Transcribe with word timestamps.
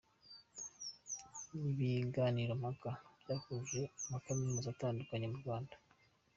Ibiganiro 1.57 2.53
mpaka 2.61 2.89
byahuje 3.21 3.81
amakaminuza 4.07 4.67
atandukanye 4.73 5.25
mu 5.31 5.37
Rwanda. 5.43 5.75